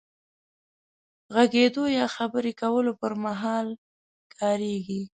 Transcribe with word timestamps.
غږېدو 1.35 1.83
يا 1.97 2.05
خبرې 2.15 2.51
کولو 2.61 2.91
پر 3.01 3.13
مهال 3.25 3.67
کارېږي. 4.37 5.01